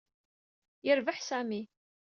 Yerbeḥ 0.85 1.17
Sami. 1.27 1.61